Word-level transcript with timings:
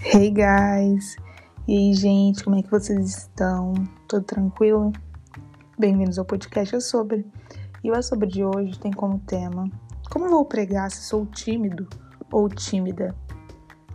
Hey 0.00 0.30
guys! 0.30 1.16
E 1.66 1.76
aí, 1.76 1.92
gente, 1.92 2.44
como 2.44 2.56
é 2.56 2.62
que 2.62 2.70
vocês 2.70 3.18
estão? 3.18 3.74
Tudo 4.06 4.24
tranquilo? 4.24 4.92
Bem-vindos 5.76 6.20
ao 6.20 6.24
podcast 6.24 6.76
É 6.76 6.80
Sobre. 6.80 7.26
E 7.82 7.90
o 7.90 7.94
É 7.94 8.00
Sobre 8.00 8.28
de 8.28 8.44
hoje 8.44 8.78
tem 8.78 8.92
como 8.92 9.18
tema 9.18 9.68
Como 10.08 10.28
vou 10.28 10.44
pregar 10.44 10.88
se 10.92 11.02
sou 11.02 11.26
tímido 11.26 11.88
ou 12.30 12.48
tímida? 12.48 13.12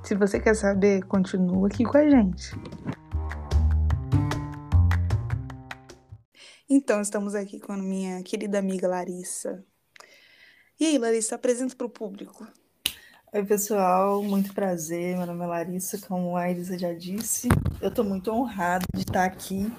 Se 0.04 0.14
você 0.14 0.42
quer 0.42 0.56
saber, 0.56 1.06
continua 1.06 1.68
aqui 1.68 1.86
com 1.86 1.98
a 1.98 2.10
gente. 2.10 2.52
Então, 6.70 7.00
estamos 7.00 7.34
aqui 7.34 7.62
com 7.62 7.72
a 7.72 7.78
minha 7.78 8.22
querida 8.24 8.60
amiga 8.60 8.90
Larissa. 8.90 9.64
E 10.78 10.86
aí, 10.86 10.98
Larissa, 10.98 11.36
apresenta 11.36 11.76
para 11.78 11.88
o 11.88 11.90
público. 11.90 12.46
Oi, 13.36 13.44
pessoal, 13.44 14.22
muito 14.22 14.54
prazer. 14.54 15.18
Meu 15.18 15.26
nome 15.26 15.44
é 15.44 15.48
Larissa, 15.48 16.00
como 16.08 16.38
a 16.38 16.52
Elisa 16.52 16.78
já 16.78 16.94
disse. 16.94 17.50
Eu 17.82 17.90
estou 17.90 18.06
muito 18.06 18.30
honrada 18.30 18.86
de 18.94 19.02
estar 19.02 19.26
aqui. 19.26 19.74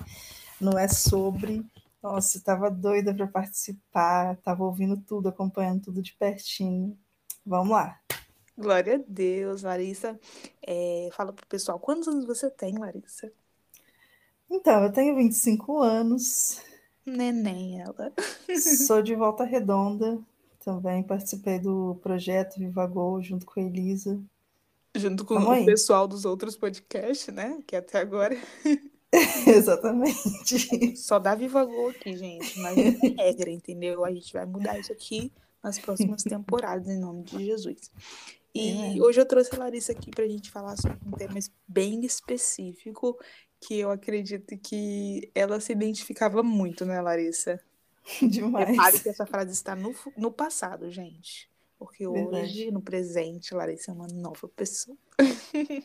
Não 0.60 0.76
é 0.76 0.88
sobre. 0.88 1.64
Nossa, 2.02 2.36
estava 2.36 2.68
doida 2.68 3.14
para 3.14 3.28
participar, 3.28 4.34
estava 4.34 4.64
ouvindo 4.64 4.96
tudo, 4.96 5.28
acompanhando 5.28 5.82
tudo 5.82 6.02
de 6.02 6.14
pertinho. 6.14 6.98
Vamos 7.46 7.70
lá. 7.70 7.96
Glória 8.58 8.96
a 8.96 9.00
Deus, 9.06 9.62
Larissa. 9.62 10.18
É, 10.66 11.08
fala 11.12 11.32
pro 11.32 11.46
pessoal, 11.46 11.78
quantos 11.78 12.08
anos 12.08 12.26
você 12.26 12.50
tem, 12.50 12.76
Larissa? 12.76 13.30
Então, 14.50 14.82
eu 14.82 14.90
tenho 14.90 15.14
25 15.14 15.80
anos. 15.80 16.60
Neném, 17.06 17.80
ela. 17.80 18.12
Sou 18.84 19.00
de 19.00 19.14
Volta 19.14 19.44
Redonda, 19.44 20.18
também 20.64 21.02
participei 21.02 21.58
do 21.58 21.98
projeto 22.02 22.58
Viva 22.58 22.86
Gol 22.86 23.22
junto 23.22 23.44
com 23.44 23.60
a 23.60 23.62
Elisa. 23.62 24.20
Junto 24.96 25.24
com 25.24 25.34
Vamos 25.34 25.48
o 25.48 25.52
aí. 25.52 25.66
pessoal 25.66 26.06
dos 26.06 26.24
outros 26.24 26.56
podcasts, 26.56 27.32
né? 27.34 27.62
Que 27.66 27.76
até 27.76 27.98
agora. 27.98 28.36
Exatamente. 29.46 30.96
Só 30.96 31.18
dá 31.18 31.34
Viva 31.34 31.64
Gol 31.64 31.90
aqui, 31.90 32.16
gente. 32.16 32.58
Mas 32.60 32.76
não 32.76 33.00
tem 33.00 33.14
regra, 33.14 33.50
entendeu? 33.50 34.04
A 34.04 34.12
gente 34.12 34.32
vai 34.32 34.44
mudar 34.44 34.78
isso 34.78 34.92
aqui 34.92 35.32
nas 35.62 35.78
próximas 35.78 36.22
temporadas, 36.22 36.88
em 36.88 36.98
nome 36.98 37.22
de 37.22 37.44
Jesus. 37.44 37.90
E 38.54 38.98
é. 38.98 39.02
hoje 39.02 39.20
eu 39.20 39.26
trouxe 39.26 39.54
a 39.54 39.58
Larissa 39.58 39.92
aqui 39.92 40.10
para 40.10 40.24
a 40.24 40.28
gente 40.28 40.50
falar 40.50 40.76
sobre 40.76 40.98
um 41.06 41.12
tema 41.12 41.38
bem 41.66 42.04
específico 42.04 43.18
que 43.60 43.78
eu 43.78 43.90
acredito 43.90 44.56
que 44.58 45.30
ela 45.34 45.58
se 45.58 45.72
identificava 45.72 46.42
muito, 46.42 46.84
né, 46.84 47.00
Larissa? 47.00 47.60
Demais. 48.22 48.68
Repare 48.68 49.00
que 49.00 49.08
essa 49.08 49.26
frase 49.26 49.52
está 49.52 49.74
no, 49.74 49.94
no 50.16 50.30
passado, 50.30 50.90
gente. 50.90 51.50
Porque 51.78 52.08
Verdade. 52.08 52.44
hoje, 52.44 52.70
no 52.70 52.80
presente, 52.80 53.54
Larissa 53.54 53.90
é 53.90 53.94
uma 53.94 54.06
nova 54.06 54.48
pessoa. 54.48 54.96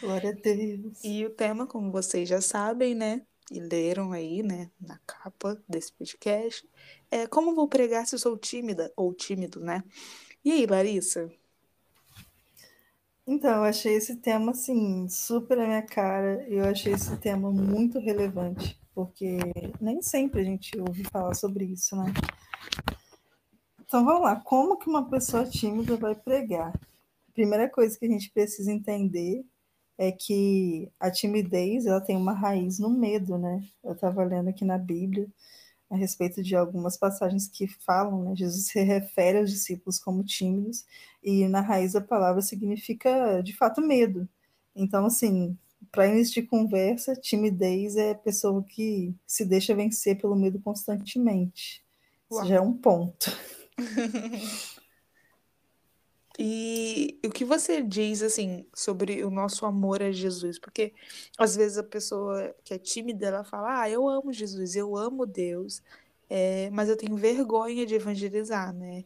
Glória 0.00 0.30
a 0.30 0.32
Deus. 0.32 1.02
E 1.02 1.24
o 1.24 1.30
tema, 1.30 1.66
como 1.66 1.90
vocês 1.90 2.28
já 2.28 2.40
sabem, 2.40 2.94
né? 2.94 3.22
E 3.50 3.60
leram 3.60 4.12
aí, 4.12 4.42
né, 4.42 4.70
na 4.80 4.98
capa 5.06 5.60
desse 5.68 5.92
podcast, 5.92 6.66
é 7.10 7.26
como 7.26 7.54
vou 7.54 7.68
pregar 7.68 8.06
se 8.06 8.14
eu 8.14 8.18
sou 8.18 8.36
tímida 8.36 8.92
ou 8.96 9.12
tímido, 9.12 9.60
né? 9.60 9.84
E 10.44 10.52
aí, 10.52 10.66
Larissa? 10.66 11.30
Então, 13.26 13.56
eu 13.56 13.62
achei 13.64 13.94
esse 13.94 14.16
tema, 14.16 14.52
assim, 14.52 15.08
super 15.08 15.58
a 15.58 15.66
minha 15.66 15.82
cara. 15.82 16.44
Eu 16.48 16.64
achei 16.64 16.92
esse 16.92 17.16
tema 17.18 17.50
muito 17.50 17.98
relevante 17.98 18.81
porque 18.94 19.38
nem 19.80 20.02
sempre 20.02 20.40
a 20.40 20.44
gente 20.44 20.78
ouve 20.78 21.04
falar 21.04 21.34
sobre 21.34 21.64
isso, 21.64 21.96
né? 21.96 22.12
Então 23.80 24.04
vamos 24.04 24.22
lá, 24.22 24.36
como 24.36 24.78
que 24.78 24.88
uma 24.88 25.08
pessoa 25.08 25.44
tímida 25.44 25.96
vai 25.96 26.14
pregar? 26.14 26.72
Primeira 27.34 27.68
coisa 27.68 27.98
que 27.98 28.06
a 28.06 28.08
gente 28.08 28.30
precisa 28.30 28.72
entender 28.72 29.44
é 29.98 30.10
que 30.10 30.90
a 30.98 31.10
timidez 31.10 31.86
ela 31.86 32.00
tem 32.00 32.16
uma 32.16 32.32
raiz 32.32 32.78
no 32.78 32.90
medo, 32.90 33.38
né? 33.38 33.62
Eu 33.84 33.92
estava 33.92 34.24
lendo 34.24 34.48
aqui 34.48 34.64
na 34.64 34.78
Bíblia 34.78 35.28
a 35.90 35.96
respeito 35.96 36.42
de 36.42 36.56
algumas 36.56 36.96
passagens 36.96 37.46
que 37.46 37.66
falam, 37.66 38.24
né? 38.24 38.34
Jesus 38.34 38.66
se 38.66 38.82
refere 38.82 39.38
aos 39.38 39.50
discípulos 39.50 39.98
como 39.98 40.24
tímidos 40.24 40.86
e 41.22 41.46
na 41.48 41.60
raiz 41.60 41.92
da 41.92 42.00
palavra 42.00 42.40
significa 42.40 43.42
de 43.42 43.54
fato 43.54 43.80
medo. 43.82 44.26
Então, 44.74 45.04
assim, 45.04 45.56
para 45.92 46.08
início 46.08 46.42
de 46.42 46.48
conversa, 46.48 47.14
timidez 47.14 47.96
é 47.96 48.12
a 48.12 48.14
pessoa 48.14 48.64
que 48.64 49.14
se 49.26 49.44
deixa 49.44 49.74
vencer 49.74 50.18
pelo 50.18 50.34
medo 50.34 50.58
constantemente. 50.60 51.84
Uau. 52.30 52.40
Isso 52.40 52.48
já 52.48 52.56
é 52.56 52.60
um 52.60 52.72
ponto. 52.72 53.30
E 56.38 57.20
o 57.24 57.30
que 57.30 57.44
você 57.44 57.82
diz 57.82 58.22
assim 58.22 58.66
sobre 58.74 59.22
o 59.22 59.30
nosso 59.30 59.66
amor 59.66 60.02
a 60.02 60.10
Jesus? 60.10 60.58
Porque 60.58 60.94
às 61.38 61.54
vezes 61.54 61.76
a 61.76 61.82
pessoa 61.82 62.54
que 62.64 62.72
é 62.72 62.78
tímida 62.78 63.26
ela 63.26 63.44
fala: 63.44 63.82
"Ah, 63.82 63.90
eu 63.90 64.08
amo 64.08 64.32
Jesus, 64.32 64.74
eu 64.74 64.96
amo 64.96 65.26
Deus, 65.26 65.82
é, 66.30 66.70
mas 66.70 66.88
eu 66.88 66.96
tenho 66.96 67.16
vergonha 67.16 67.84
de 67.84 67.94
evangelizar, 67.94 68.72
né?" 68.72 69.04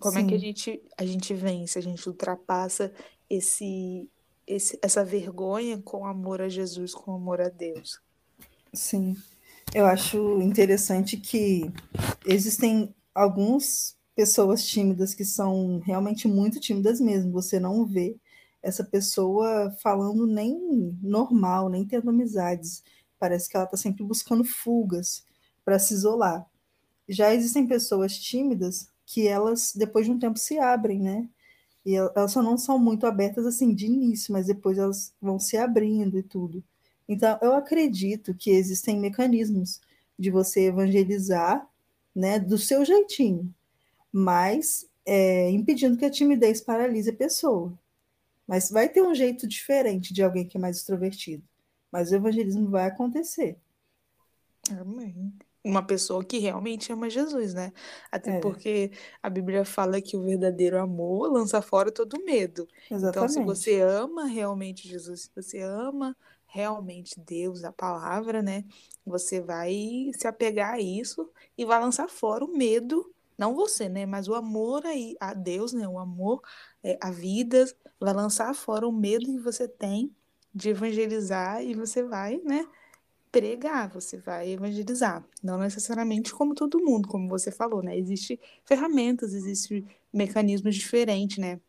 Como 0.00 0.18
Sim. 0.18 0.24
é 0.24 0.28
que 0.28 0.34
a 0.34 0.38
gente 0.38 0.82
a 0.98 1.06
gente 1.06 1.32
vence, 1.34 1.78
a 1.78 1.82
gente 1.82 2.08
ultrapassa 2.08 2.92
esse 3.30 4.08
esse, 4.46 4.78
essa 4.82 5.04
vergonha 5.04 5.80
com 5.82 6.06
amor 6.06 6.40
a 6.40 6.48
Jesus, 6.48 6.94
com 6.94 7.12
amor 7.14 7.40
a 7.40 7.48
Deus. 7.48 8.00
Sim, 8.72 9.16
eu 9.74 9.86
acho 9.86 10.40
interessante 10.40 11.16
que 11.16 11.70
existem 12.24 12.94
algumas 13.14 13.96
pessoas 14.14 14.66
tímidas 14.66 15.14
que 15.14 15.24
são 15.24 15.80
realmente 15.80 16.28
muito 16.28 16.60
tímidas 16.60 17.00
mesmo. 17.00 17.32
Você 17.32 17.58
não 17.58 17.84
vê 17.84 18.16
essa 18.62 18.82
pessoa 18.82 19.70
falando 19.82 20.26
nem 20.26 20.58
normal, 21.02 21.68
nem 21.68 21.84
tendo 21.84 22.10
amizades. 22.10 22.82
Parece 23.18 23.48
que 23.48 23.56
ela 23.56 23.64
está 23.64 23.76
sempre 23.76 24.04
buscando 24.04 24.44
fugas 24.44 25.24
para 25.64 25.78
se 25.78 25.94
isolar. 25.94 26.46
Já 27.08 27.32
existem 27.32 27.66
pessoas 27.66 28.18
tímidas 28.18 28.88
que 29.04 29.28
elas, 29.28 29.72
depois 29.74 30.06
de 30.06 30.12
um 30.12 30.18
tempo, 30.18 30.38
se 30.38 30.58
abrem, 30.58 31.00
né? 31.00 31.28
E 31.86 31.94
elas 31.94 32.32
só 32.32 32.42
não 32.42 32.58
são 32.58 32.80
muito 32.80 33.06
abertas 33.06 33.46
assim 33.46 33.72
de 33.72 33.86
início, 33.86 34.32
mas 34.32 34.48
depois 34.48 34.76
elas 34.76 35.14
vão 35.22 35.38
se 35.38 35.56
abrindo 35.56 36.18
e 36.18 36.22
tudo. 36.22 36.62
Então, 37.08 37.38
eu 37.40 37.54
acredito 37.54 38.34
que 38.34 38.50
existem 38.50 38.98
mecanismos 38.98 39.80
de 40.18 40.28
você 40.28 40.66
evangelizar, 40.66 41.64
né, 42.12 42.40
do 42.40 42.58
seu 42.58 42.84
jeitinho, 42.84 43.54
mas 44.10 44.88
é, 45.04 45.48
impedindo 45.50 45.96
que 45.96 46.04
a 46.04 46.10
timidez 46.10 46.60
paralise 46.60 47.10
a 47.10 47.16
pessoa. 47.16 47.72
Mas 48.48 48.68
vai 48.68 48.88
ter 48.88 49.02
um 49.02 49.14
jeito 49.14 49.46
diferente 49.46 50.12
de 50.12 50.24
alguém 50.24 50.44
que 50.44 50.56
é 50.56 50.60
mais 50.60 50.78
extrovertido. 50.78 51.44
Mas 51.92 52.10
o 52.10 52.16
evangelismo 52.16 52.68
vai 52.68 52.86
acontecer. 52.86 53.58
Amém 54.80 55.32
uma 55.66 55.82
pessoa 55.82 56.24
que 56.24 56.38
realmente 56.38 56.92
ama 56.92 57.10
Jesus, 57.10 57.52
né? 57.52 57.72
Até 58.10 58.36
é. 58.36 58.40
porque 58.40 58.92
a 59.20 59.28
Bíblia 59.28 59.64
fala 59.64 60.00
que 60.00 60.16
o 60.16 60.22
verdadeiro 60.22 60.78
amor 60.78 61.32
lança 61.32 61.60
fora 61.60 61.90
todo 61.90 62.24
medo. 62.24 62.68
Exatamente. 62.88 63.08
Então, 63.08 63.28
se 63.28 63.42
você 63.42 63.80
ama 63.80 64.26
realmente 64.26 64.88
Jesus, 64.88 65.22
se 65.22 65.30
você 65.34 65.60
ama 65.60 66.16
realmente 66.46 67.18
Deus, 67.18 67.64
a 67.64 67.72
palavra, 67.72 68.40
né? 68.42 68.64
Você 69.04 69.40
vai 69.40 70.10
se 70.16 70.28
apegar 70.28 70.74
a 70.74 70.80
isso 70.80 71.28
e 71.58 71.64
vai 71.64 71.80
lançar 71.80 72.08
fora 72.08 72.44
o 72.44 72.56
medo, 72.56 73.12
não 73.36 73.54
você, 73.54 73.88
né? 73.88 74.06
Mas 74.06 74.28
o 74.28 74.34
amor 74.34 74.86
aí 74.86 75.16
a 75.18 75.34
Deus, 75.34 75.72
né? 75.72 75.86
O 75.88 75.98
amor 75.98 76.40
é, 76.82 76.96
a 77.00 77.10
vida, 77.10 77.66
vai 77.98 78.14
lançar 78.14 78.54
fora 78.54 78.86
o 78.86 78.92
medo 78.92 79.26
que 79.26 79.40
você 79.40 79.66
tem 79.66 80.14
de 80.54 80.70
evangelizar 80.70 81.62
e 81.62 81.74
você 81.74 82.02
vai, 82.04 82.40
né? 82.44 82.66
Pregar, 83.36 83.90
você 83.90 84.16
vai 84.16 84.48
evangelizar. 84.52 85.22
Não 85.42 85.58
necessariamente 85.58 86.32
como 86.32 86.54
todo 86.54 86.82
mundo, 86.82 87.06
como 87.06 87.28
você 87.28 87.50
falou, 87.50 87.82
né? 87.82 87.94
Existem 87.94 88.40
ferramentas, 88.64 89.34
existem 89.34 89.86
mecanismos 90.10 90.74
diferentes, 90.74 91.36
né? 91.36 91.60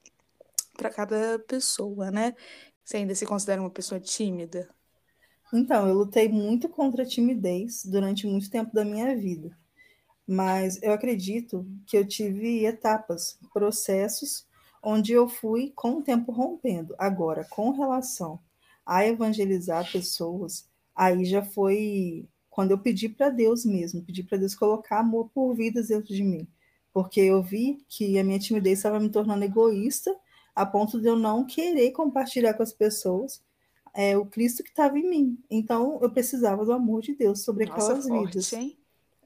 Para 0.77 0.89
cada 0.89 1.38
pessoa, 1.39 2.09
né? 2.09 2.33
Você 2.86 2.95
ainda 2.95 3.13
se 3.13 3.25
considera 3.25 3.59
uma 3.59 3.69
pessoa 3.69 4.00
tímida? 4.00 4.69
Então, 5.53 5.86
eu 5.89 5.94
lutei 5.94 6.30
muito 6.30 6.69
contra 6.69 7.03
a 7.03 7.06
timidez 7.06 7.83
durante 7.83 8.25
muito 8.25 8.50
tempo 8.50 8.74
da 8.74 8.86
minha 8.86 9.13
vida. 9.13 9.57
Mas 10.25 10.81
eu 10.81 10.94
acredito 10.94 11.68
que 11.86 11.97
eu 11.97 12.07
tive 12.07 12.65
etapas, 12.65 13.38
processos, 13.51 14.47
onde 14.81 15.12
eu 15.12 15.27
fui 15.27 15.74
com 15.75 15.97
o 15.97 16.01
tempo 16.01 16.31
rompendo. 16.31 16.95
Agora, 16.97 17.44
com 17.44 17.71
relação 17.71 18.39
a 18.86 19.06
evangelizar 19.06 19.91
pessoas, 19.91 20.65
Aí 20.97 21.23
já 21.25 21.44
foi 21.44 22.27
quando 22.49 22.71
eu 22.71 22.79
pedi 22.79 23.07
para 23.07 23.29
Deus 23.29 23.63
mesmo, 23.63 24.03
pedi 24.03 24.23
para 24.23 24.39
Deus 24.39 24.55
colocar 24.55 25.01
amor 25.01 25.29
por 25.31 25.53
vidas 25.53 25.89
dentro 25.89 26.11
de 26.11 26.23
mim, 26.23 26.47
porque 26.91 27.21
eu 27.21 27.44
vi 27.44 27.85
que 27.88 28.17
a 28.17 28.23
minha 28.23 28.39
timidez 28.39 28.79
estava 28.79 28.99
me 28.99 29.07
tornando 29.07 29.45
egoísta, 29.45 30.17
a 30.55 30.65
ponto 30.65 30.99
de 30.99 31.07
eu 31.07 31.15
não 31.15 31.45
querer 31.45 31.91
compartilhar 31.91 32.55
com 32.55 32.63
as 32.63 32.73
pessoas 32.73 33.44
é, 33.94 34.17
o 34.17 34.25
Cristo 34.25 34.63
que 34.63 34.69
estava 34.69 34.97
em 34.97 35.07
mim. 35.07 35.38
Então 35.51 35.99
eu 36.01 36.09
precisava 36.09 36.65
do 36.65 36.73
amor 36.73 37.03
de 37.03 37.13
Deus 37.13 37.43
sobre 37.43 37.67
Nossa, 37.67 37.91
aquelas 37.91 38.07
forte, 38.07 38.27
vidas. 38.29 38.53
Hein? 38.53 38.75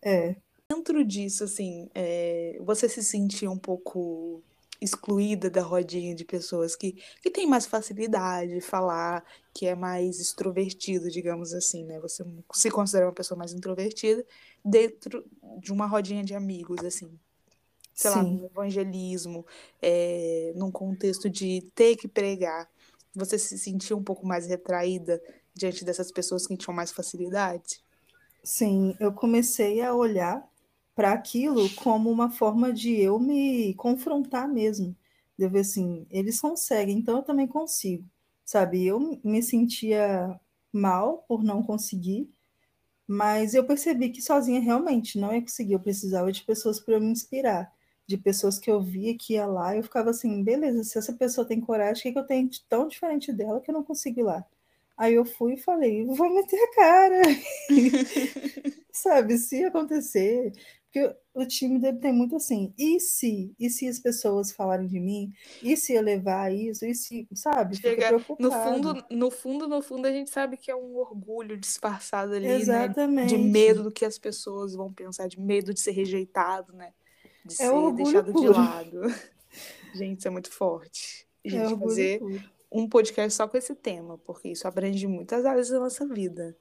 É. 0.02 0.36
Dentro 0.70 1.06
disso, 1.06 1.46
assim, 1.46 1.90
é, 1.96 2.60
você 2.66 2.90
se 2.90 3.02
sentia 3.02 3.50
um 3.50 3.58
pouco 3.58 4.44
excluída 4.82 5.50
da 5.50 5.62
rodinha 5.62 6.16
de 6.16 6.26
pessoas 6.26 6.76
que, 6.76 6.98
que 7.22 7.30
têm 7.30 7.48
mais 7.48 7.68
facilidade 7.68 8.56
de 8.56 8.62
falar, 8.62 9.24
que 9.54 9.68
é 9.68 9.76
mais 9.76 10.20
extrovertido, 10.20 11.10
digamos 11.10 11.54
assim, 11.54 11.86
né? 11.86 12.00
Você 12.00 12.26
se 12.54 12.72
considera 12.72 13.06
uma 13.06 13.14
pessoa 13.14 13.38
mais 13.38 13.54
introvertida 13.54 14.26
dentro 14.66 15.24
de 15.60 15.72
uma 15.72 15.86
rodinha 15.86 16.24
de 16.24 16.34
amigos, 16.34 16.84
assim. 16.84 17.20
Sei 17.94 18.10
Sim. 18.10 18.18
lá, 18.18 18.24
no 18.24 18.46
evangelismo, 18.46 19.46
é, 19.80 20.52
num 20.56 20.72
contexto 20.72 21.30
de 21.30 21.62
ter 21.76 21.96
que 21.96 22.08
pregar. 22.08 22.68
Você 23.14 23.38
se 23.38 23.60
sentia 23.60 23.96
um 23.96 24.04
pouco 24.04 24.26
mais 24.26 24.48
retraída 24.48 25.22
diante 25.54 25.86
dessas 25.86 26.12
pessoas 26.12 26.48
que 26.48 26.58
tinham 26.58 26.76
mais 26.76 26.92
facilidade? 26.92 27.84
Sim, 28.44 28.96
eu 29.00 29.12
comecei 29.12 29.82
a 29.82 29.94
olhar 29.94 30.44
para 30.96 31.14
aquilo 31.14 31.70
como 31.76 32.10
uma 32.10 32.30
forma 32.30 32.74
de 32.74 33.00
eu 33.00 33.20
me 33.20 33.74
confrontar 33.76 34.48
mesmo. 34.48 34.96
De 35.38 35.46
eu 35.46 35.50
ver 35.50 35.62
assim, 35.62 36.06
eles 36.10 36.40
conseguem, 36.40 36.98
então 36.98 37.18
eu 37.18 37.24
também 37.24 37.48
consigo. 37.48 38.06
Sabe, 38.46 38.86
eu 38.86 39.00
me 39.24 39.42
sentia 39.42 40.40
mal 40.74 41.20
por 41.28 41.44
não 41.44 41.64
conseguir, 41.64 42.30
mas 43.08 43.54
eu 43.54 43.66
percebi 43.66 44.10
que 44.10 44.22
sozinha 44.22 44.60
realmente 44.62 45.20
não 45.20 45.34
ia 45.34 45.42
conseguir. 45.42 45.74
Eu 45.74 45.80
precisava 45.80 46.32
de 46.32 46.44
pessoas 46.44 46.80
para 46.80 47.00
me 47.00 47.08
inspirar, 47.12 47.72
de 48.08 48.18
pessoas 48.18 48.58
que 48.60 48.72
eu 48.72 48.82
via 48.82 49.18
que 49.18 49.34
ia 49.34 49.46
lá. 49.46 49.76
Eu 49.76 49.84
ficava 49.84 50.10
assim, 50.12 50.44
beleza, 50.44 50.84
se 50.84 50.98
essa 50.98 51.14
pessoa 51.14 51.48
tem 51.48 51.60
coragem, 51.62 52.00
o 52.00 52.04
que, 52.04 52.12
que 52.14 52.20
eu 52.20 52.26
tenho 52.26 52.50
de 52.50 52.64
tão 52.70 52.88
diferente 52.88 53.34
dela 53.34 53.60
que 53.62 53.70
eu 53.72 53.76
não 53.76 53.84
consigo 53.84 54.20
ir 54.22 54.24
lá? 54.24 54.46
Aí 54.98 55.16
eu 55.16 55.26
fui 55.26 55.54
e 55.56 55.58
falei, 55.58 56.06
vou 56.06 56.34
meter 56.34 56.58
a 56.58 56.76
cara. 56.76 57.22
Sabe, 58.94 59.38
se 59.38 59.64
acontecer, 59.64 60.54
porque 60.92 61.16
o 61.34 61.46
time 61.46 61.80
dele 61.80 62.00
tem 62.00 62.12
muito 62.12 62.36
assim, 62.36 62.74
e 62.78 63.00
se? 63.00 63.56
E 63.58 63.70
se 63.70 63.88
as 63.88 63.98
pessoas 63.98 64.52
falarem 64.52 64.88
de 64.88 65.00
mim? 65.00 65.32
E 65.64 65.78
se 65.78 65.94
eu 65.94 66.02
levar 66.02 66.54
isso? 66.54 66.86
E 66.86 66.94
se, 66.94 67.26
sabe? 67.34 67.78
Chega, 67.78 68.12
no 68.12 68.20
fundo, 68.20 69.06
no 69.10 69.32
fundo, 69.32 69.68
no 69.70 69.82
fundo, 69.82 70.06
a 70.06 70.12
gente 70.12 70.30
sabe 70.30 70.58
que 70.58 70.70
é 70.70 70.76
um 70.76 70.98
orgulho 70.98 71.56
disfarçado 71.56 72.34
ali, 72.34 72.46
Exatamente. 72.46 73.22
né? 73.22 73.26
De 73.26 73.38
medo 73.38 73.84
do 73.84 73.92
que 73.92 74.04
as 74.04 74.18
pessoas 74.18 74.76
vão 74.76 74.92
pensar, 74.92 75.30
de 75.30 75.40
medo 75.40 75.74
de 75.74 75.80
ser 75.80 75.92
rejeitado, 75.92 76.74
né? 76.74 76.92
De 77.46 77.54
é 77.54 77.68
ser 77.68 77.94
deixado 77.94 78.34
puro. 78.34 78.52
de 78.52 78.60
lado. 78.60 79.02
gente, 79.96 80.20
isso 80.20 80.28
é 80.28 80.32
muito 80.32 80.52
forte. 80.52 81.26
A 81.46 81.48
é 81.48 81.52
gente 81.52 81.74
é 81.74 81.78
fazer 81.78 82.20
puro. 82.20 82.44
um 82.70 82.90
podcast 82.90 83.34
só 83.34 83.48
com 83.48 83.58
esse 83.58 83.74
tema, 83.74 84.18
porque 84.18 84.50
isso 84.50 84.68
abrange 84.68 85.08
muitas 85.08 85.46
áreas 85.46 85.70
da 85.70 85.80
nossa 85.80 86.06
vida. 86.06 86.54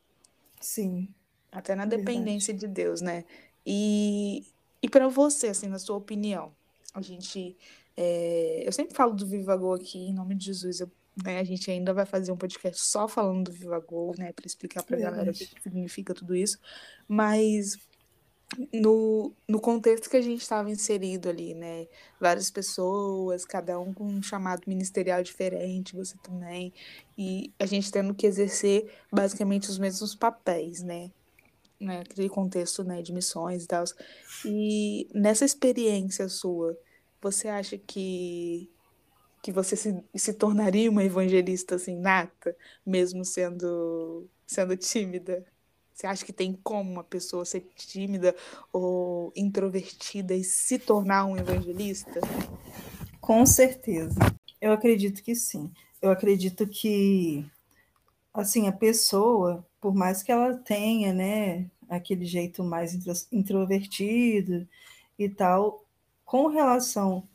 Sim. 0.61 1.09
Até 1.51 1.75
na 1.75 1.85
dependência 1.85 2.55
de 2.55 2.69
Deus, 2.69 3.01
né? 3.01 3.25
E, 3.67 4.45
e 4.83 4.89
para 4.89 5.09
você, 5.09 5.49
assim, 5.49 5.69
na 5.69 5.79
sua 5.79 5.97
opinião, 5.97 6.53
a 6.95 7.01
gente. 7.01 7.57
É, 7.97 8.63
eu 8.67 8.73
sempre 8.73 8.95
falo 8.95 9.15
do 9.15 9.27
Viva 9.27 9.57
Go 9.57 9.75
aqui, 9.75 9.99
em 9.99 10.15
nome 10.15 10.35
de 10.35 10.47
Jesus. 10.47 10.81
Eu, 10.81 10.91
né, 11.23 11.39
a 11.41 11.45
gente 11.45 11.71
ainda 11.71 11.93
vai 11.93 12.07
fazer 12.07 12.33
um 12.33 12.37
podcast 12.37 12.83
só 12.83 13.07
falando 13.07 13.51
do 13.51 13.53
Viva 13.53 13.79
Go, 13.81 14.15
né, 14.17 14.33
para 14.33 14.47
explicar 14.47 14.83
para 14.83 14.97
a 14.97 15.01
galera 15.01 15.31
o 15.31 15.35
que 15.35 15.49
significa 15.63 16.15
tudo 16.15 16.35
isso. 16.35 16.59
Mas 17.07 17.77
no, 18.73 19.33
no 19.49 19.61
contexto 19.61 20.11
que 20.11 20.17
a 20.17 20.21
gente 20.21 20.41
estava 20.41 20.71
inserido 20.71 21.29
ali, 21.29 21.55
né? 21.55 21.87
Várias 22.21 22.51
pessoas, 22.51 23.45
cada 23.45 23.79
um 23.79 23.93
com 23.95 24.05
um 24.05 24.23
chamado 24.23 24.63
ministerial 24.67 25.23
diferente, 25.23 25.95
você 25.95 26.17
também, 26.19 26.73
e 27.17 27.53
a 27.59 27.67
gente 27.67 27.93
tendo 27.93 28.15
que 28.15 28.27
exercer 28.27 28.93
basicamente 29.13 29.69
os 29.69 29.79
mesmos 29.79 30.15
papéis, 30.15 30.83
né? 30.83 31.11
Né, 31.81 32.01
aquele 32.01 32.29
contexto 32.29 32.85
né, 32.85 33.01
de 33.01 33.13
missões 33.13 33.65
e 33.65 33.67
tal. 33.67 33.85
E 34.45 35.09
nessa 35.15 35.45
experiência 35.45 36.29
sua, 36.29 36.79
você 37.23 37.49
acha 37.49 37.79
que, 37.79 38.71
que 39.43 39.51
você 39.51 39.75
se, 39.75 40.05
se 40.15 40.35
tornaria 40.35 40.91
uma 40.91 41.03
evangelista 41.03 41.77
assim, 41.77 41.97
nata, 41.97 42.55
mesmo 42.85 43.25
sendo, 43.25 44.29
sendo 44.47 44.77
tímida? 44.77 45.45
Você 45.95 46.07
acha 46.07 46.25
que 46.25 46.33
tem 46.33 46.59
como 46.63 46.91
uma 46.91 47.05
pessoa 47.05 47.45
ser 47.45 47.61
tímida 47.77 48.35
ou 48.73 49.33
introvertida 49.37 50.35
e 50.35 50.45
se 50.45 50.79
tornar 50.79 51.27
um 51.27 51.37
evangelista? 51.37 52.21
Com 53.21 53.45
certeza. 53.45 54.19
Eu 54.61 54.73
acredito 54.73 55.23
que 55.23 55.35
sim. 55.35 55.71
Eu 56.01 56.11
acredito 56.11 56.67
que 56.67 57.45
assim 58.35 58.69
a 58.69 58.73
pessoa 58.73 59.67
por 59.81 59.95
mais 59.95 60.23
que 60.23 60.31
ela 60.31 60.55
tenha, 60.55 61.13
né, 61.13 61.71
aquele 61.89 62.25
jeito 62.27 62.63
mais 62.63 62.95
introvertido 63.33 64.69
e 65.19 65.29
tal, 65.29 65.85
com 66.25 66.47
relação 66.49 67.27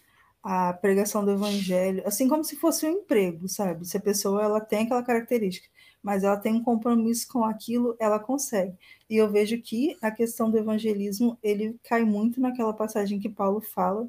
à 0.43 0.71
pregação 0.73 1.25
do 1.25 1.31
evangelho, 1.31 2.03
assim 2.05 2.27
como 2.29 2.43
se 2.43 2.55
fosse 2.55 2.85
um 2.85 2.91
emprego, 2.91 3.49
sabe? 3.49 3.85
Se 3.85 3.97
a 3.97 3.99
pessoa 4.01 4.43
ela 4.43 4.61
tem 4.61 4.85
aquela 4.85 5.03
característica, 5.03 5.67
mas 6.03 6.23
ela 6.23 6.37
tem 6.37 6.53
um 6.53 6.63
compromisso 6.63 7.27
com 7.27 7.43
aquilo, 7.43 7.95
ela 7.99 8.19
consegue. 8.19 8.77
E 9.09 9.17
eu 9.17 9.29
vejo 9.29 9.59
que 9.61 9.97
a 10.01 10.11
questão 10.11 10.49
do 10.51 10.57
evangelismo, 10.57 11.37
ele 11.41 11.79
cai 11.83 12.03
muito 12.05 12.39
naquela 12.39 12.73
passagem 12.73 13.19
que 13.19 13.27
Paulo 13.27 13.59
fala 13.59 14.07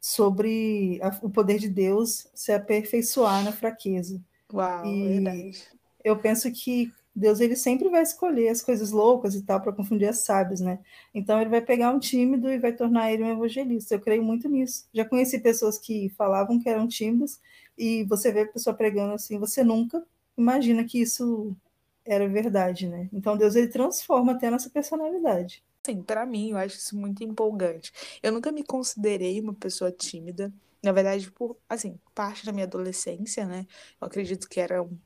sobre 0.00 0.98
a, 1.02 1.08
o 1.22 1.30
poder 1.30 1.58
de 1.58 1.68
Deus 1.68 2.26
se 2.34 2.52
aperfeiçoar 2.52 3.44
na 3.44 3.52
fraqueza. 3.52 4.20
Uau, 4.52 4.86
e 4.86 5.08
verdade. 5.08 5.75
Eu 6.06 6.16
penso 6.16 6.48
que 6.52 6.92
Deus 7.12 7.40
ele 7.40 7.56
sempre 7.56 7.88
vai 7.88 8.02
escolher 8.02 8.48
as 8.48 8.62
coisas 8.62 8.92
loucas 8.92 9.34
e 9.34 9.42
tal 9.42 9.60
para 9.60 9.72
confundir 9.72 10.08
as 10.08 10.18
sábias, 10.18 10.60
né? 10.60 10.78
Então 11.12 11.40
ele 11.40 11.50
vai 11.50 11.60
pegar 11.60 11.90
um 11.90 11.98
tímido 11.98 12.48
e 12.48 12.58
vai 12.60 12.72
tornar 12.72 13.12
ele 13.12 13.24
um 13.24 13.32
evangelista. 13.32 13.94
Eu 13.94 14.00
creio 14.00 14.22
muito 14.22 14.48
nisso. 14.48 14.86
Já 14.94 15.04
conheci 15.04 15.40
pessoas 15.40 15.78
que 15.78 16.08
falavam 16.10 16.60
que 16.60 16.68
eram 16.68 16.86
tímidas 16.86 17.40
e 17.76 18.04
você 18.04 18.30
vê 18.30 18.42
a 18.42 18.46
pessoa 18.46 18.72
pregando 18.72 19.14
assim, 19.14 19.36
você 19.36 19.64
nunca 19.64 20.00
imagina 20.38 20.84
que 20.84 21.00
isso 21.00 21.56
era 22.04 22.28
verdade, 22.28 22.86
né? 22.88 23.08
Então 23.12 23.36
Deus 23.36 23.56
ele 23.56 23.66
transforma 23.66 24.32
até 24.32 24.46
a 24.46 24.52
nossa 24.52 24.70
personalidade. 24.70 25.64
Sim, 25.84 26.02
para 26.02 26.24
mim 26.24 26.50
eu 26.50 26.56
acho 26.56 26.76
isso 26.76 26.96
muito 26.96 27.24
empolgante. 27.24 27.92
Eu 28.22 28.30
nunca 28.30 28.52
me 28.52 28.62
considerei 28.62 29.40
uma 29.40 29.54
pessoa 29.54 29.90
tímida. 29.90 30.52
Na 30.84 30.92
verdade, 30.92 31.28
por 31.32 31.56
assim, 31.68 31.98
parte 32.14 32.46
da 32.46 32.52
minha 32.52 32.66
adolescência, 32.66 33.44
né? 33.44 33.66
Eu 34.00 34.06
acredito 34.06 34.48
que 34.48 34.60
era 34.60 34.80
um 34.82 34.96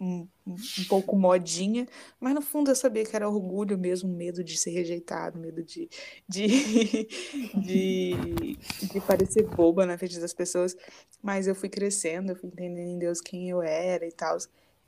um, 0.00 0.26
um, 0.46 0.56
pouco 0.88 1.16
modinha, 1.16 1.86
mas 2.20 2.34
no 2.34 2.40
fundo 2.40 2.70
eu 2.70 2.76
sabia 2.76 3.04
que 3.04 3.14
era 3.16 3.28
orgulho 3.28 3.76
mesmo, 3.76 4.08
medo 4.08 4.44
de 4.44 4.56
ser 4.56 4.70
rejeitado, 4.70 5.38
medo 5.38 5.62
de, 5.62 5.88
de, 6.28 6.46
de, 7.60 8.56
de 8.86 9.00
parecer 9.00 9.44
boba 9.44 9.84
na 9.84 9.98
frente 9.98 10.20
das 10.20 10.32
pessoas. 10.32 10.76
Mas 11.22 11.46
eu 11.46 11.54
fui 11.54 11.68
crescendo, 11.68 12.32
eu 12.32 12.36
fui 12.36 12.48
entendendo 12.48 12.88
em 12.88 12.98
Deus 12.98 13.20
quem 13.20 13.50
eu 13.50 13.60
era 13.60 14.06
e 14.06 14.12
tal. 14.12 14.38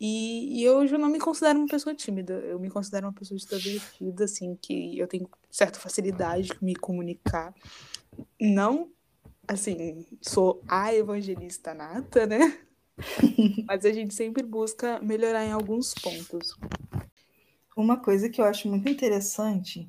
E, 0.00 0.62
e 0.62 0.68
hoje 0.68 0.94
eu 0.94 0.98
não 0.98 1.10
me 1.10 1.18
considero 1.18 1.58
uma 1.58 1.68
pessoa 1.68 1.94
tímida, 1.94 2.32
eu 2.32 2.58
me 2.58 2.70
considero 2.70 3.06
uma 3.06 3.12
pessoa 3.12 3.36
extrovertida, 3.36 4.24
assim, 4.24 4.56
que 4.60 4.98
eu 4.98 5.06
tenho 5.06 5.28
certa 5.50 5.78
facilidade 5.78 6.48
de 6.48 6.64
me 6.64 6.74
comunicar. 6.74 7.54
Não, 8.40 8.90
assim, 9.46 10.06
sou 10.22 10.62
a 10.66 10.94
evangelista 10.94 11.74
nata, 11.74 12.26
né? 12.26 12.60
Mas 13.66 13.84
a 13.84 13.92
gente 13.92 14.14
sempre 14.14 14.42
busca 14.42 15.00
melhorar 15.00 15.44
em 15.44 15.52
alguns 15.52 15.94
pontos. 15.94 16.56
Uma 17.76 17.96
coisa 17.96 18.28
que 18.28 18.40
eu 18.40 18.44
acho 18.44 18.68
muito 18.68 18.88
interessante, 18.88 19.88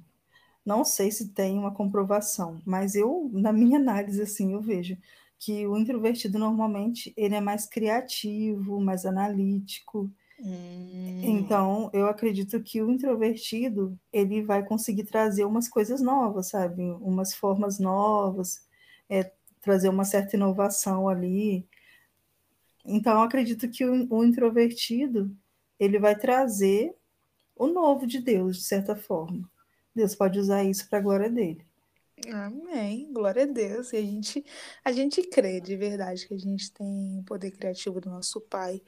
não 0.66 0.86
sei 0.86 1.12
se 1.12 1.30
tem 1.30 1.58
uma 1.58 1.74
comprovação, 1.74 2.62
mas 2.66 2.96
eu, 2.96 3.30
na 3.34 3.52
minha 3.52 3.80
análise, 3.80 4.22
assim, 4.22 4.54
eu 4.54 4.62
vejo 4.62 4.96
que 5.40 5.66
o 5.66 5.76
introvertido 5.76 6.38
normalmente 6.38 7.12
ele 7.18 7.34
é 7.34 7.42
mais 7.42 7.66
criativo, 7.66 8.80
mais 8.80 9.06
analítico. 9.06 10.10
Hum. 10.40 11.20
Então, 11.24 11.90
eu 11.94 12.06
acredito 12.06 12.62
que 12.62 12.82
o 12.82 12.92
introvertido 12.92 13.98
ele 14.14 14.44
vai 14.44 14.64
conseguir 14.64 15.04
trazer 15.06 15.46
umas 15.46 15.68
coisas 15.68 16.00
novas, 16.00 16.50
sabe? 16.50 16.84
Umas 17.02 17.34
formas 17.34 17.80
novas, 17.80 18.68
é, 19.10 19.32
trazer 19.62 19.90
uma 19.90 20.06
certa 20.06 20.36
inovação 20.36 21.10
ali. 21.10 21.68
Então, 22.86 23.22
acredito 23.22 23.70
que 23.70 23.86
o, 23.86 24.08
o 24.10 24.24
introvertido 24.24 25.36
ele 25.80 26.00
vai 26.00 26.16
trazer 26.16 26.96
o 27.56 27.68
novo 27.68 28.06
de 28.06 28.20
Deus, 28.20 28.58
de 28.58 28.64
certa 28.64 28.96
forma. 28.96 29.50
Deus 29.96 30.16
pode 30.16 30.40
usar 30.40 30.64
isso 30.64 30.88
para 30.90 31.00
a 31.00 31.02
glória 31.02 31.30
dele. 31.30 31.66
Amém. 32.30 33.12
Glória 33.12 33.44
a 33.44 33.48
Deus. 33.48 33.92
E 33.94 33.98
a 33.98 34.02
gente, 34.02 34.46
a 34.84 34.92
gente 34.92 35.24
crê 35.24 35.60
de 35.60 35.76
verdade 35.76 36.28
que 36.28 36.34
a 36.34 36.38
gente 36.38 36.72
tem 36.72 37.24
poder 37.26 37.52
criativo 37.52 38.00
do 38.00 38.10
nosso 38.10 38.40
Pai 38.42 38.82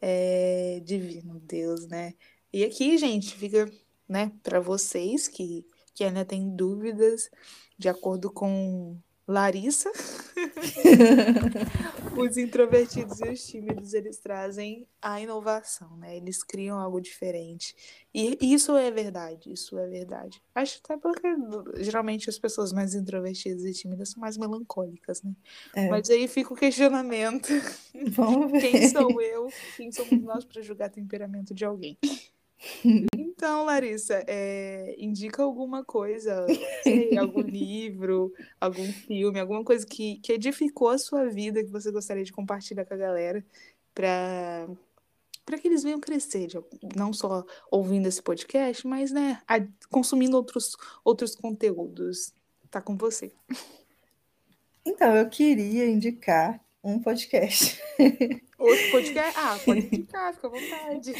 é, 0.00 0.80
divino, 0.84 1.40
Deus, 1.40 1.86
né? 1.86 2.14
E 2.52 2.64
aqui, 2.64 2.98
gente, 2.98 3.34
fica, 3.36 3.70
né, 4.08 4.32
para 4.42 4.58
vocês 4.58 5.28
que, 5.28 5.64
que 5.94 6.02
ainda 6.02 6.24
têm 6.24 6.54
dúvidas, 6.54 7.30
de 7.78 7.88
acordo 7.88 8.30
com 8.30 8.98
Larissa. 9.30 9.90
os 12.16 12.36
introvertidos 12.36 13.20
e 13.20 13.28
os 13.28 13.46
tímidos, 13.46 13.94
eles 13.94 14.18
trazem 14.18 14.86
a 15.00 15.20
inovação, 15.20 15.96
né? 15.96 16.16
Eles 16.16 16.42
criam 16.42 16.78
algo 16.78 17.00
diferente. 17.00 17.74
E 18.12 18.36
isso 18.40 18.76
é 18.76 18.90
verdade, 18.90 19.52
isso 19.52 19.78
é 19.78 19.86
verdade. 19.86 20.42
Acho 20.54 20.80
até 20.84 20.96
porque 20.96 21.28
geralmente 21.76 22.28
as 22.28 22.38
pessoas 22.38 22.72
mais 22.72 22.94
introvertidas 22.94 23.64
e 23.64 23.72
tímidas 23.72 24.10
são 24.10 24.20
mais 24.20 24.36
melancólicas, 24.36 25.22
né? 25.22 25.32
É. 25.74 25.88
Mas 25.88 26.10
aí 26.10 26.26
fica 26.26 26.52
o 26.52 26.56
questionamento. 26.56 27.48
Vamos 28.10 28.50
ver. 28.50 28.60
Quem 28.60 28.88
sou 28.88 29.22
eu? 29.22 29.48
Quem 29.76 29.92
somos 29.92 30.22
nós 30.22 30.44
para 30.44 30.60
julgar 30.60 30.90
temperamento 30.90 31.54
de 31.54 31.64
alguém? 31.64 31.96
Então, 33.40 33.64
Larissa, 33.64 34.22
é, 34.26 34.94
indica 34.98 35.42
alguma 35.42 35.82
coisa, 35.82 36.44
sei, 36.84 37.16
algum 37.16 37.40
livro, 37.40 38.30
algum 38.60 38.84
filme, 38.92 39.40
alguma 39.40 39.64
coisa 39.64 39.86
que, 39.86 40.16
que 40.16 40.34
edificou 40.34 40.90
a 40.90 40.98
sua 40.98 41.26
vida 41.26 41.64
que 41.64 41.70
você 41.70 41.90
gostaria 41.90 42.22
de 42.22 42.34
compartilhar 42.34 42.84
com 42.84 42.92
a 42.92 42.98
galera 42.98 43.42
para 43.94 44.68
para 45.42 45.58
que 45.58 45.66
eles 45.66 45.82
venham 45.82 45.98
crescer, 45.98 46.48
não 46.94 47.14
só 47.14 47.42
ouvindo 47.70 48.06
esse 48.06 48.22
podcast, 48.22 48.86
mas 48.86 49.10
né, 49.10 49.40
consumindo 49.88 50.36
outros, 50.36 50.76
outros 51.02 51.34
conteúdos. 51.34 52.34
Tá 52.70 52.82
com 52.82 52.94
você. 52.94 53.32
Então, 54.84 55.16
eu 55.16 55.28
queria 55.30 55.88
indicar 55.88 56.62
um 56.84 57.00
podcast. 57.00 57.82
Outro 58.58 58.90
podcast? 58.92 59.38
Ah, 59.38 59.58
pode 59.64 59.80
indicar, 59.86 60.34
fica 60.34 60.46
à 60.46 60.50
vontade. 60.50 61.14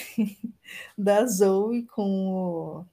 Da 0.96 1.26
Zoe 1.26 1.84
com 1.86 2.84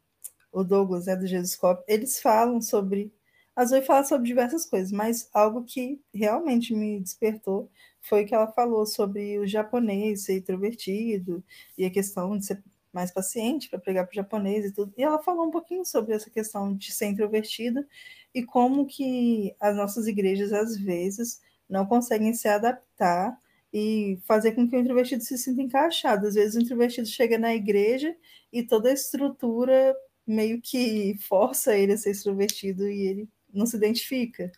o, 0.52 0.60
o 0.60 0.64
Douglas, 0.64 1.06
né, 1.06 1.16
do 1.16 1.28
Jesus 1.28 1.56
Cop. 1.56 1.84
Eles 1.88 2.20
falam 2.20 2.62
sobre. 2.62 3.14
A 3.56 3.66
Zoe 3.66 3.82
fala 3.82 4.04
sobre 4.04 4.28
diversas 4.28 4.66
coisas, 4.66 4.92
mas 4.92 5.30
algo 5.34 5.64
que 5.64 6.00
realmente 6.14 6.76
me 6.76 7.00
despertou 7.00 7.72
foi 8.02 8.24
que 8.24 8.36
ela 8.36 8.48
falou 8.48 8.86
sobre 8.86 9.40
o 9.40 9.48
japonês 9.48 10.24
ser 10.24 10.38
introvertido 10.38 11.44
e 11.78 11.86
a 11.86 11.90
questão 11.90 12.38
de 12.38 12.46
ser 12.46 12.64
mais 12.94 13.12
paciente 13.12 13.70
para 13.70 13.80
pregar 13.80 14.06
para 14.06 14.12
o 14.12 14.16
japonês 14.16 14.66
e 14.66 14.72
tudo. 14.72 14.94
E 14.98 15.04
ela 15.04 15.20
falou 15.20 15.46
um 15.46 15.52
pouquinho 15.52 15.86
sobre 15.86 16.16
essa 16.16 16.30
questão 16.30 16.74
de 16.76 16.92
ser 16.92 17.08
introvertida 17.08 17.88
e 18.34 18.44
como 18.44 18.86
que 18.86 19.56
as 19.60 19.76
nossas 19.76 20.08
igrejas, 20.08 20.54
às 20.54 20.78
vezes, 20.78 21.42
não 21.70 21.86
conseguem 21.86 22.34
se 22.34 22.48
adaptar 22.48 23.40
e 23.74 24.20
fazer 24.26 24.54
com 24.54 24.68
que 24.68 24.76
o 24.76 24.80
introvertido 24.80 25.24
se 25.24 25.38
sinta 25.38 25.62
encaixado. 25.62 26.28
Às 26.28 26.36
vezes 26.36 26.56
o 26.56 26.62
introvertido 26.62 27.08
chega 27.08 27.38
na 27.38 27.54
igreja 27.54 28.16
e 28.52 28.64
toda 28.64 28.90
a 28.90 28.94
estrutura 28.94 29.96
meio 30.26 30.62
que 30.62 31.18
força 31.28 31.76
ele 31.78 31.94
a 31.94 31.98
ser 31.98 32.12
extrovertido 32.12 32.88
e 32.88 33.02
ele 33.02 33.30
não 33.54 33.66
se 33.66 33.78
identifica. 33.78 34.52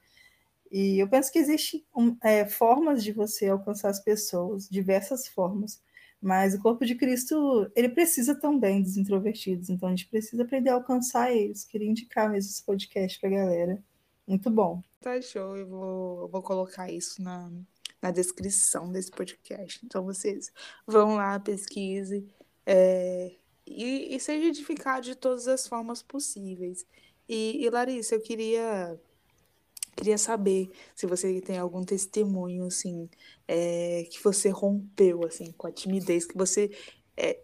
E 0.72 1.00
eu 1.00 1.08
penso 1.08 1.32
que 1.32 1.40
existem 1.40 1.84
é, 2.24 2.46
formas 2.48 3.04
de 3.04 3.12
você 3.12 3.48
alcançar 3.48 3.90
as 3.90 4.00
pessoas, 4.00 4.70
diversas 4.70 5.28
formas, 5.28 5.82
mas 6.22 6.54
o 6.54 6.62
corpo 6.62 6.86
de 6.86 6.96
Cristo, 6.96 7.72
ele 7.76 7.90
precisa 7.90 8.36
também 8.36 8.82
dos 8.82 8.98
introvertidos, 8.98 9.70
então 9.70 9.88
a 9.88 9.92
gente 9.92 10.08
precisa 10.08 10.44
aprender 10.44 10.70
a 10.70 10.76
alcançar 10.76 11.32
eles. 11.32 11.64
Queria 11.64 11.90
indicar 11.90 12.30
mesmo 12.30 12.52
esse 12.52 12.64
podcast 12.64 13.20
para 13.20 13.30
a 13.30 13.34
galera. 13.34 13.84
Muito 14.28 14.50
bom. 14.52 14.84
Tá 15.02 15.20
show, 15.22 15.58
eu 15.58 15.68
vou, 15.68 16.22
eu 16.24 16.28
vou 16.28 16.44
colocar 16.44 16.92
isso 16.92 17.22
na, 17.22 17.50
na 18.02 18.12
descrição 18.12 18.92
desse 18.92 19.12
podcast. 19.12 19.80
Então 19.86 20.04
vocês 20.04 20.52
vão 20.86 21.16
lá, 21.16 21.40
pesquise 21.40 22.26
é, 22.66 23.32
e, 23.66 24.16
e 24.16 24.20
seja 24.20 24.48
edificado 24.48 25.06
de 25.06 25.16
todas 25.16 25.48
as 25.48 25.68
formas 25.68 26.02
possíveis. 26.02 26.86
E, 27.28 27.64
e 27.64 27.70
Larissa, 27.70 28.16
eu 28.16 28.22
queria 28.22 29.00
queria 29.96 30.18
saber 30.18 30.72
se 30.96 31.06
você 31.06 31.42
tem 31.42 31.58
algum 31.58 31.84
testemunho 31.84 32.68
assim 32.68 33.10
é, 33.46 34.08
que 34.10 34.24
você 34.24 34.50
rompeu 34.50 35.26
assim 35.26 35.52
com 35.52 35.68
a 35.68 35.72
timidez 35.72 36.26
que 36.26 36.38
você 36.38 36.72
é, 37.18 37.42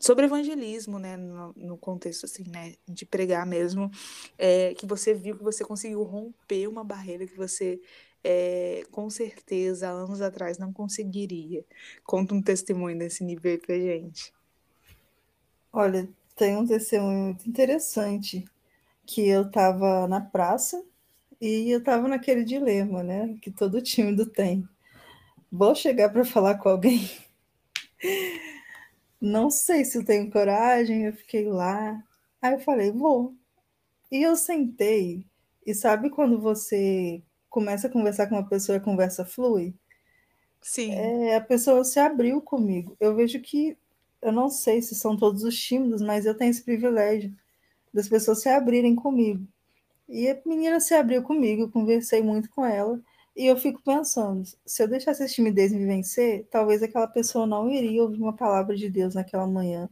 sobre 0.00 0.24
evangelismo, 0.24 0.98
né, 0.98 1.16
no, 1.16 1.52
no, 1.56 1.78
contexto 1.78 2.24
assim, 2.24 2.44
né, 2.48 2.74
de 2.88 3.06
pregar 3.06 3.46
mesmo, 3.46 3.90
é, 4.36 4.74
que 4.74 4.86
você 4.86 5.14
viu 5.14 5.36
que 5.36 5.44
você 5.44 5.64
conseguiu 5.64 6.02
romper 6.02 6.66
uma 6.66 6.84
barreira 6.84 7.26
que 7.26 7.36
você 7.36 7.80
é, 8.24 8.84
com 8.90 9.08
certeza 9.10 9.88
anos 9.88 10.20
atrás 10.20 10.58
não 10.58 10.72
conseguiria. 10.72 11.64
Conta 12.04 12.34
um 12.34 12.42
testemunho 12.42 12.98
desse 12.98 13.24
nível 13.24 13.58
pra 13.58 13.76
gente. 13.76 14.32
Olha, 15.72 16.08
tem 16.36 16.56
um 16.56 16.66
testemunho 16.66 17.24
muito 17.24 17.48
interessante 17.48 18.44
que 19.06 19.26
eu 19.28 19.42
estava 19.42 20.06
na 20.06 20.20
praça 20.20 20.82
e 21.40 21.70
eu 21.70 21.78
estava 21.78 22.06
naquele 22.08 22.44
dilema, 22.44 23.02
né, 23.02 23.36
que 23.40 23.50
todo 23.50 23.80
tímido 23.82 24.26
tem. 24.26 24.68
Vou 25.50 25.74
chegar 25.74 26.10
para 26.10 26.24
falar 26.24 26.58
com 26.58 26.68
alguém 26.68 27.08
não 29.22 29.50
sei 29.50 29.84
se 29.84 29.96
eu 29.96 30.04
tenho 30.04 30.30
coragem, 30.30 31.04
eu 31.04 31.12
fiquei 31.12 31.44
lá. 31.48 32.02
Aí 32.40 32.54
eu 32.54 32.58
falei, 32.58 32.90
vou. 32.90 33.34
E 34.10 34.22
eu 34.22 34.34
sentei, 34.36 35.24
e 35.64 35.74
sabe 35.74 36.10
quando 36.10 36.40
você 36.40 37.22
começa 37.52 37.86
a 37.86 37.90
conversar 37.90 38.26
com 38.28 38.34
uma 38.36 38.48
pessoa 38.48 38.76
e 38.76 38.80
a 38.80 38.82
conversa 38.82 39.26
flui? 39.26 39.74
Sim. 40.62 40.92
É, 40.92 41.36
a 41.36 41.40
pessoa 41.40 41.84
se 41.84 42.00
abriu 42.00 42.40
comigo. 42.40 42.96
Eu 42.98 43.14
vejo 43.14 43.38
que, 43.40 43.76
eu 44.22 44.32
não 44.32 44.48
sei 44.48 44.80
se 44.80 44.94
são 44.94 45.16
todos 45.16 45.44
os 45.44 45.60
tímidos, 45.60 46.00
mas 46.00 46.24
eu 46.24 46.34
tenho 46.34 46.50
esse 46.50 46.62
privilégio 46.62 47.30
das 47.92 48.08
pessoas 48.08 48.40
se 48.40 48.48
abrirem 48.48 48.96
comigo. 48.96 49.46
E 50.08 50.30
a 50.30 50.40
menina 50.46 50.80
se 50.80 50.94
abriu 50.94 51.22
comigo, 51.22 51.62
eu 51.62 51.70
conversei 51.70 52.22
muito 52.22 52.48
com 52.48 52.64
ela. 52.64 52.98
E 53.36 53.46
eu 53.46 53.56
fico 53.56 53.82
pensando, 53.82 54.44
se 54.64 54.82
eu 54.82 54.88
deixasse 54.88 55.22
essa 55.22 55.34
timidez 55.34 55.72
me 55.72 55.84
vencer, 55.84 56.46
talvez 56.50 56.82
aquela 56.82 57.06
pessoa 57.06 57.46
não 57.46 57.70
iria 57.70 58.02
ouvir 58.02 58.18
uma 58.18 58.32
palavra 58.32 58.74
de 58.74 58.88
Deus 58.88 59.14
naquela 59.14 59.46
manhã. 59.46 59.90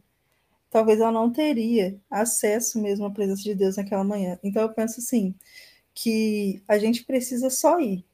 Talvez 0.71 0.99
ela 0.99 1.13
não 1.13 1.31
teria 1.31 1.99
acesso 2.11 2.81
mesmo 2.81 3.05
à 3.05 3.11
presença 3.11 3.43
de 3.43 3.55
Deus 3.55 3.77
naquela 3.77 4.05
manhã. 4.05 4.39
Então 4.43 4.63
eu 4.63 4.73
penso 4.73 5.01
assim, 5.01 5.35
que 5.95 6.63
a 6.67 6.79
gente 6.79 7.05
precisa 7.05 7.51
só 7.51 7.81
ir. 7.81 8.05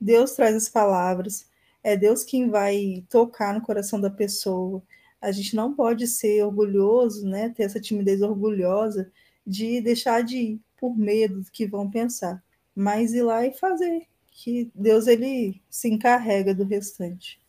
Deus 0.00 0.32
traz 0.32 0.54
as 0.56 0.68
palavras, 0.68 1.46
é 1.82 1.96
Deus 1.96 2.24
quem 2.24 2.48
vai 2.48 3.04
tocar 3.08 3.54
no 3.54 3.60
coração 3.60 4.00
da 4.00 4.10
pessoa. 4.10 4.82
A 5.20 5.30
gente 5.30 5.54
não 5.54 5.74
pode 5.74 6.06
ser 6.06 6.44
orgulhoso, 6.44 7.26
né, 7.26 7.48
ter 7.50 7.64
essa 7.64 7.80
timidez 7.80 8.22
orgulhosa 8.22 9.10
de 9.46 9.80
deixar 9.80 10.22
de 10.22 10.36
ir 10.36 10.60
por 10.76 10.96
medo 10.96 11.42
do 11.42 11.50
que 11.50 11.66
vão 11.66 11.88
pensar, 11.88 12.42
mas 12.74 13.12
ir 13.12 13.22
lá 13.22 13.46
e 13.46 13.52
fazer, 13.52 14.06
que 14.26 14.70
Deus 14.74 15.06
ele 15.06 15.62
se 15.70 15.88
encarrega 15.88 16.54
do 16.54 16.64
restante. 16.64 17.40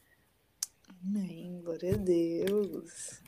Amém, 1.04 1.60
glória 1.64 1.96
a 1.96 1.98
Deus. 1.98 3.22